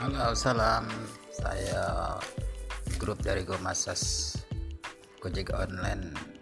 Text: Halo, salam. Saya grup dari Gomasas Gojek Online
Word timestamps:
Halo, 0.00 0.32
salam. 0.32 0.88
Saya 1.28 2.16
grup 2.96 3.20
dari 3.20 3.44
Gomasas 3.44 4.32
Gojek 5.20 5.52
Online 5.52 6.39